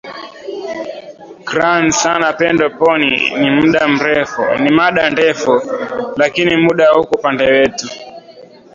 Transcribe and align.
kran 1.47 1.83
sana 2.01 2.29
pendo 2.41 2.65
ponny 2.79 3.11
ni 4.61 4.69
mada 4.77 5.05
ndefu 5.09 5.53
lakini 6.17 6.57
muda 6.57 6.85
hauko 6.85 7.15
upande 7.19 7.43
wetu 7.43 7.87